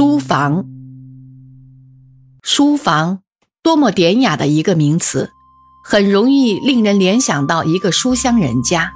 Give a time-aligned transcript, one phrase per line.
[0.00, 0.64] 书房，
[2.42, 3.18] 书房，
[3.62, 5.30] 多么典雅的一个名词，
[5.84, 8.94] 很容易令人联想到一个书香人家。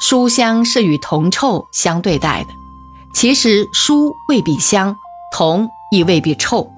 [0.00, 2.50] 书香是与铜臭相对待的，
[3.12, 4.96] 其实书未必香，
[5.32, 6.70] 铜亦未必臭。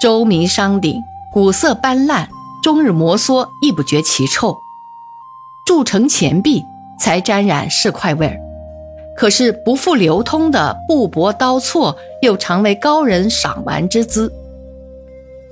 [0.00, 0.98] 周明商鼎，
[1.34, 2.26] 古色斑斓，
[2.62, 4.56] 终日摩挲亦不觉其臭。
[5.66, 6.64] 铸成钱币，
[6.98, 8.40] 才沾染市侩味儿。
[9.20, 14.32] 可是不复流通的布帛刀错，又成为高人赏玩之资。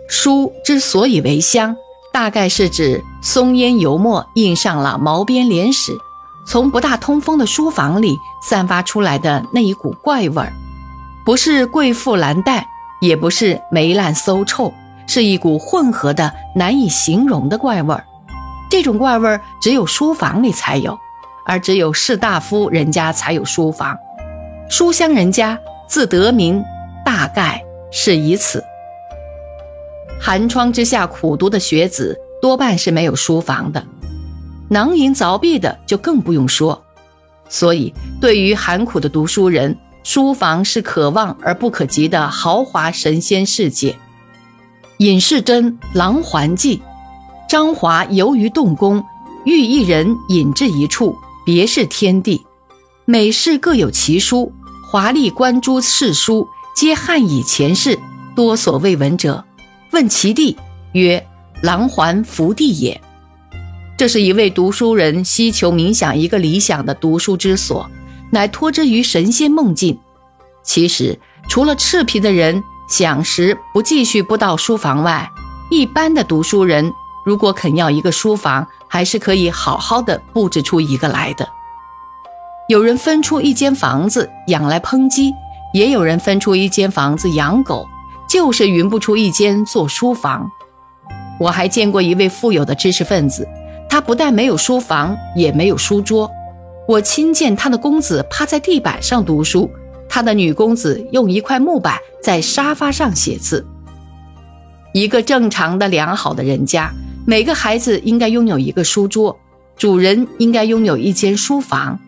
[0.08, 1.76] 书之所以为香，
[2.10, 5.92] 大概是指松烟油墨印上了毛边连史，
[6.46, 10.50] 从不大通风的书房里散发出来的那一股怪味儿，
[11.26, 12.66] 不是贵妇蓝带，
[13.02, 14.72] 也不是霉烂馊臭，
[15.06, 18.02] 是一股混合的难以形容的怪味儿。
[18.70, 20.98] 这种怪味儿只有书房里才有。
[21.48, 23.98] 而只有士大夫人家才有书房，
[24.68, 25.58] 书香人家
[25.88, 26.62] 自得名，
[27.02, 28.62] 大概是以此。
[30.20, 33.82] 寒窗之下苦读的学子多半是没有书房的，
[34.68, 36.84] 囊萤凿壁的就更不用说。
[37.48, 43.96] 所以，对于寒苦的读书人，书房是可望而不可及的豪华神仙世界。
[44.98, 46.76] 尹世珍《琅环记》，
[47.48, 49.02] 张华游于洞宫，
[49.46, 51.16] 遇一人引至一处。
[51.48, 52.44] 别是天地，
[53.06, 54.52] 每世各有其书，
[54.86, 56.46] 华丽观诸世书，
[56.76, 57.98] 皆汉以前世，
[58.36, 59.42] 多所未闻者。
[59.92, 60.58] 问其地，
[60.92, 61.26] 曰：
[61.62, 63.00] 琅环福地也。
[63.96, 67.90] 这是一位读书人希求冥想一个理想的读书之所，
[68.30, 69.98] 乃托之于神仙梦境。
[70.62, 75.26] 其实，除了赤贫的人想时不继续不到书房外，
[75.70, 76.92] 一般的读书人。
[77.28, 81.46] 如果肯要一个书房，还是可以好好的布置出一个来的。
[82.70, 85.30] 有人分出一间房子养来烹鸡，
[85.74, 87.86] 也有人分出一间房子养狗，
[88.26, 90.50] 就是匀不出一间做书房。
[91.38, 93.46] 我还见过一位富有的知识分子，
[93.90, 96.30] 他不但没有书房，也没有书桌。
[96.88, 99.70] 我亲见他的公子趴在地板上读书，
[100.08, 103.66] 他的女公子用一块木板在沙发上写字。
[104.94, 106.90] 一个正常的良好的人家。
[107.28, 109.38] 每个孩子应该拥有一个书桌，
[109.76, 112.00] 主人应该拥有一间书房。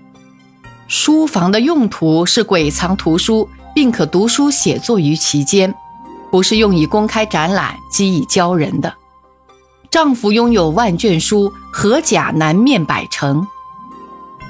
[0.89, 5.75] 书房的用途是鬼藏图书，并可读书写作于其间，
[6.31, 8.95] 不是用以公开展览、积以教人的。
[9.91, 13.47] 丈夫拥有万卷书，何甲难面百成？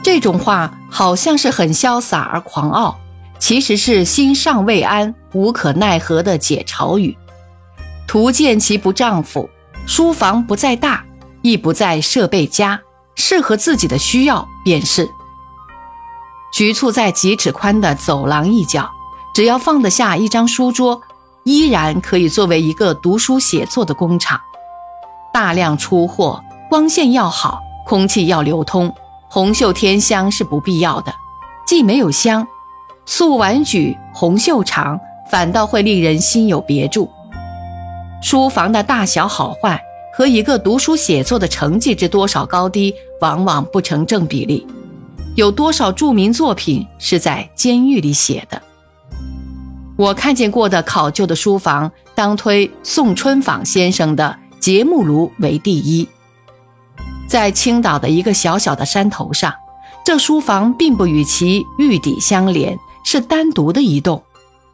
[0.04, 2.96] 这种话好像是很潇洒而狂傲，
[3.40, 7.18] 其实是心尚未安、无可奈何的解嘲语。
[8.06, 9.50] 图见其不丈夫。
[9.92, 11.04] 书房不在大，
[11.42, 12.80] 亦不在设备佳，
[13.16, 15.10] 适合自己的需要便是。
[16.52, 18.88] 局促在几尺宽的走廊一角，
[19.34, 21.02] 只要放得下一张书桌，
[21.42, 24.40] 依然可以作为一个读书写作的工厂。
[25.34, 28.94] 大量出货，光线要好，空气要流通，
[29.28, 31.12] 红袖添香是不必要的。
[31.66, 32.46] 既没有香，
[33.06, 37.10] 素婉举红袖长，反倒会令人心有别注。
[38.22, 39.80] 书房的大小好坏
[40.12, 44.66] 和一个读书写作的成绩之多少高低，往往不成正比例。
[45.36, 48.60] 有多少著名作品是在监狱里写的？
[49.96, 56.06] 我看见过的考究的书房，当推宋春舫先生的节木炉为第一。
[57.26, 59.54] 在青岛的一个小小的山头上，
[60.04, 64.22] 这书房并不与其玉底相连，是单独的一栋，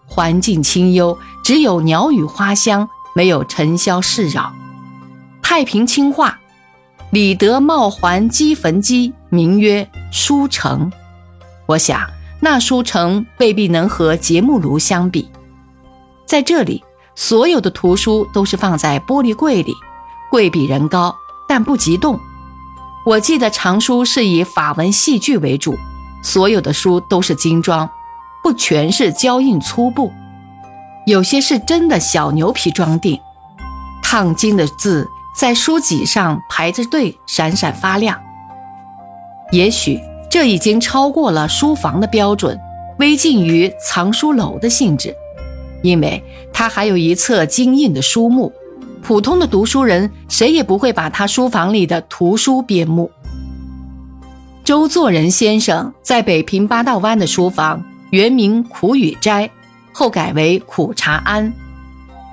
[0.06, 2.88] 环境清幽，只有鸟语花香。
[3.16, 4.52] 没有尘嚣世扰，
[5.40, 6.38] 太平清化，
[7.08, 10.92] 李德茂还积坟基，名曰书城。
[11.64, 12.06] 我想
[12.40, 15.30] 那书城未必能和节目炉相比。
[16.26, 16.84] 在这里，
[17.14, 19.72] 所有的图书都是放在玻璃柜里，
[20.30, 21.16] 柜比人高，
[21.48, 22.20] 但不急动。
[23.06, 25.74] 我记得藏书是以法文戏剧为主，
[26.22, 27.88] 所有的书都是精装，
[28.42, 30.12] 不全是胶印粗布。
[31.06, 33.16] 有些是真的小牛皮装订，
[34.02, 35.06] 烫金的字
[35.38, 38.20] 在书脊上排着队，闪闪发亮。
[39.52, 42.58] 也许这已经超过了书房的标准，
[42.98, 45.14] 微近于藏书楼的性质，
[45.80, 46.20] 因为
[46.52, 48.52] 它还有一侧精印的书目，
[49.00, 53.08] 普通的读书人谁也不会把他书房里的图书编目。
[54.64, 59.48] 周作人先生在北平八道湾的书房，原名苦雨斋。
[59.98, 61.50] 后改为苦茶庵，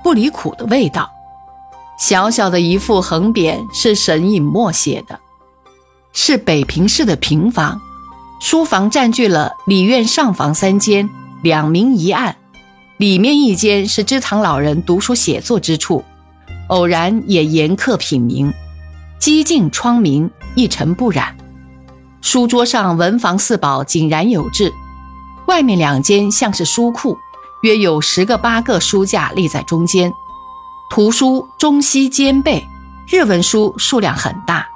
[0.04, 1.10] 不离苦的味道。
[1.98, 5.18] 小小的一副横匾是沈尹默写的，
[6.12, 7.80] 是北平市的平房。
[8.42, 11.10] 书房占据了里院上房三间，
[11.42, 12.36] 两明一暗。
[12.98, 16.04] 里面一间是知堂老人读书写作之处，
[16.68, 18.52] 偶然也严刻品茗，
[19.20, 21.38] 几净窗明，一尘不染。
[22.22, 24.74] 书桌上文房四宝井然有致，
[25.48, 27.18] 外面两间像是书库，
[27.64, 30.14] 约有十个八个书架立在中间，
[30.90, 32.62] 图书中西兼备，
[33.08, 34.68] 日文书数量很大。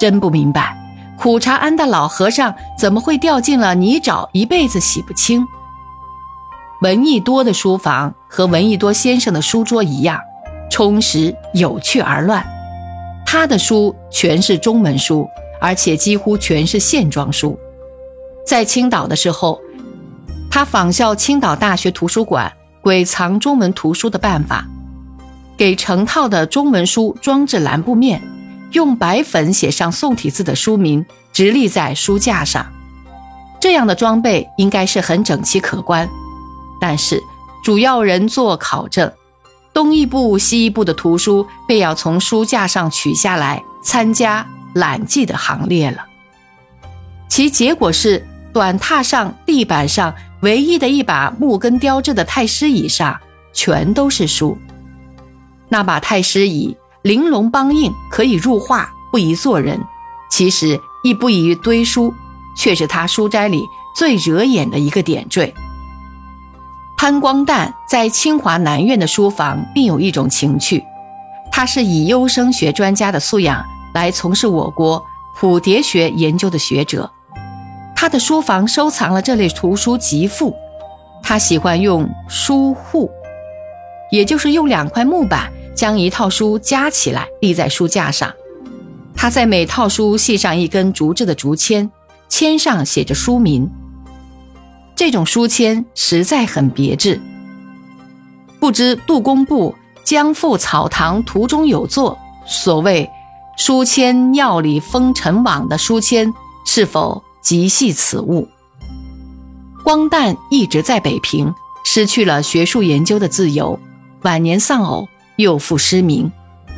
[0.00, 0.76] 真不明白，
[1.18, 5.46] 苦茶庵的老和尚怎么会掉进了泥沼，一辈子洗不清。
[6.82, 10.20] 闻一多的书房和闻一多先生的书桌一样，
[10.70, 12.46] 充实、有趣而乱。
[13.26, 15.28] 他的书全是中文书。
[15.58, 17.58] 而且几乎全是线装书。
[18.46, 19.58] 在青岛的时候，
[20.56, 22.50] 他仿效青岛大学图书馆
[22.80, 24.64] 鬼藏中文图书的办法，
[25.54, 28.22] 给成套的中文书装置蓝布面，
[28.72, 32.64] 用白粉写上宋体字的书名，直立在书架上。
[33.60, 36.08] 这样的装备应该是很整齐可观。
[36.80, 37.22] 但是
[37.62, 39.12] 主要人做考证，
[39.74, 44.46] 东一部西一部的图书便要从书架上取下来参加。
[44.72, 46.06] 揽记的行列了，
[47.28, 50.14] 其结果是短榻上、地板上
[50.46, 53.18] 唯一的一把木根雕制的太师椅上
[53.52, 54.56] 全都是书。
[55.68, 59.80] 那把太师椅玲珑梆硬，可以入画，不宜坐人。
[60.30, 62.14] 其实亦不宜堆书，
[62.56, 63.64] 却是他书斋里
[63.96, 65.52] 最惹眼的一个点缀。
[66.96, 70.84] 潘光旦在清华南院的书房，另有一种情趣，
[71.50, 73.64] 他是以优生学专家的素养。
[73.94, 75.04] 来从事我国
[75.36, 77.10] 蝴蝶学研究的学者，
[77.96, 80.54] 他的书房收藏了这类图书极富。
[81.22, 83.10] 他喜欢用书户，
[84.12, 88.32] 也就是用两块木板将一套书夹起来立在书架上。
[89.16, 91.90] 他在每套书系上一根竹制的竹签，
[92.28, 93.68] 签上写着书名。
[94.94, 97.20] 这种书签实在很别致。
[98.60, 103.10] 不知杜工部将赴草堂途中有作，所谓。
[103.58, 106.30] 书签尿里封尘网的书签
[106.66, 108.48] 是否即系此物？
[109.84, 111.54] 光旦一直在北平，
[111.84, 113.78] 失去了学术研究的自由，
[114.22, 115.06] 晚年丧偶，
[115.36, 116.32] 又复失明。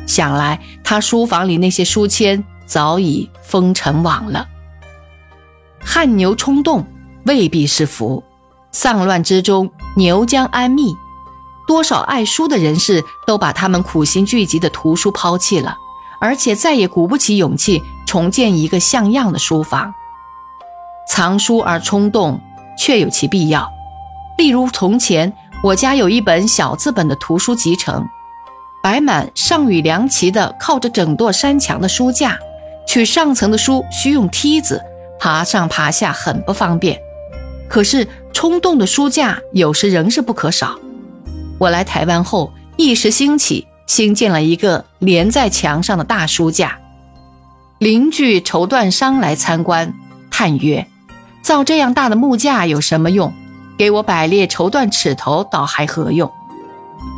[0.05, 4.47] 想来他书房里那些书签早已封尘网了。
[5.79, 6.85] 汗牛充栋
[7.23, 8.23] 未必是福，
[8.71, 10.95] 丧乱之中牛将安谧？
[11.67, 15.75] 多少爱书的人士都把他们苦心聚集的图书抛弃了。
[16.21, 19.95] 而且再也鼓不起勇气重建一个像样的书房。
[21.09, 22.39] 藏书而冲动，
[22.77, 23.69] 确有其必要。
[24.37, 28.07] 例如从前我家有一本小字本的图书集成，
[28.81, 32.37] 摆满上与梁齐的靠着整座山墙的书架，
[32.87, 34.81] 取上层的书需用梯子
[35.19, 36.97] 爬上爬下，很不方便。
[37.67, 40.79] 可是冲动的书架有时仍是不可少。
[41.57, 43.65] 我来台湾后一时兴起。
[43.87, 46.77] 新建了一个连在墙上的大书架，
[47.79, 49.91] 邻居绸缎商来参观，
[50.29, 50.85] 叹曰
[51.41, 53.33] ：“造这样大的木架有什么用？
[53.77, 56.31] 给我摆列绸缎尺头倒还何用？”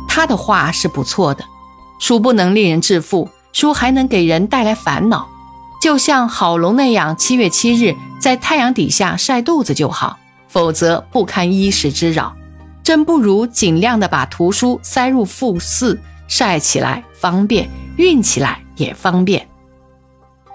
[0.08, 1.44] 他的话是不错的，
[1.98, 5.28] 书不能令人致富，书还能给人带来烦恼。
[5.80, 12.34] 就像郝龙那样，七月七日在太阳底下晒肚子就好，否则不堪衣食之扰。
[12.84, 16.00] 真不如尽量的把图书塞入腹室。
[16.28, 19.46] 晒起来方便，运起来也方便。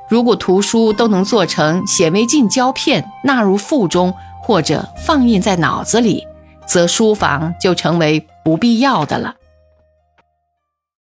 [0.10, 6.26] 如果图书都能做成显微镜胶片，纳入腹中或者放映在脑子里，
[6.66, 9.36] 则书房就成为不必要的了。